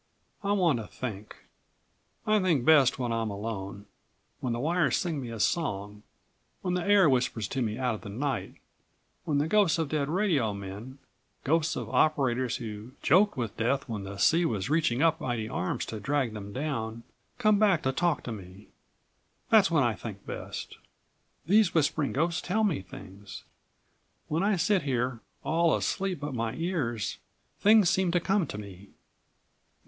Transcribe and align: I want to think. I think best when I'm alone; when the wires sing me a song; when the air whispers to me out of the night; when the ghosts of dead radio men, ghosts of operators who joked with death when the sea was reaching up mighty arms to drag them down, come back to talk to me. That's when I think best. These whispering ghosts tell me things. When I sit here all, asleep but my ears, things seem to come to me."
I 0.43 0.53
want 0.53 0.79
to 0.79 0.87
think. 0.87 1.35
I 2.25 2.39
think 2.39 2.65
best 2.65 2.97
when 2.97 3.11
I'm 3.11 3.29
alone; 3.29 3.85
when 4.39 4.51
the 4.51 4.59
wires 4.59 4.97
sing 4.97 5.21
me 5.21 5.29
a 5.29 5.39
song; 5.39 6.01
when 6.63 6.73
the 6.73 6.83
air 6.83 7.07
whispers 7.07 7.47
to 7.49 7.61
me 7.61 7.77
out 7.77 7.93
of 7.93 8.01
the 8.01 8.09
night; 8.09 8.55
when 9.25 9.37
the 9.37 9.47
ghosts 9.47 9.77
of 9.77 9.89
dead 9.89 10.09
radio 10.09 10.55
men, 10.55 10.97
ghosts 11.43 11.75
of 11.75 11.87
operators 11.87 12.55
who 12.55 12.93
joked 13.03 13.37
with 13.37 13.55
death 13.57 13.87
when 13.87 14.03
the 14.03 14.17
sea 14.17 14.43
was 14.43 14.71
reaching 14.71 15.03
up 15.03 15.21
mighty 15.21 15.47
arms 15.47 15.85
to 15.85 15.99
drag 15.99 16.33
them 16.33 16.51
down, 16.51 17.03
come 17.37 17.59
back 17.59 17.83
to 17.83 17.91
talk 17.91 18.23
to 18.23 18.31
me. 18.31 18.69
That's 19.51 19.69
when 19.69 19.83
I 19.83 19.93
think 19.93 20.25
best. 20.25 20.77
These 21.45 21.75
whispering 21.75 22.11
ghosts 22.13 22.41
tell 22.41 22.63
me 22.63 22.81
things. 22.81 23.43
When 24.29 24.41
I 24.41 24.55
sit 24.55 24.81
here 24.81 25.19
all, 25.43 25.75
asleep 25.75 26.21
but 26.21 26.33
my 26.33 26.55
ears, 26.55 27.19
things 27.59 27.87
seem 27.91 28.09
to 28.13 28.19
come 28.19 28.47
to 28.47 28.57
me." 28.57 28.89